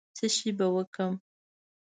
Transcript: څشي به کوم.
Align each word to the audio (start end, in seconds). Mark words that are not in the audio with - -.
څشي 0.17 0.49
به 0.57 0.67
کوم. 0.93 1.13